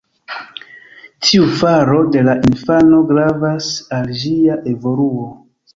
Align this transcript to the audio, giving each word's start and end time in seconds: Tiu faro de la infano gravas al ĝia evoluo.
Tiu 1.25 1.45
faro 1.59 1.99
de 2.17 2.25
la 2.31 2.35
infano 2.49 3.05
gravas 3.13 3.73
al 4.01 4.13
ĝia 4.25 4.63
evoluo. 4.75 5.33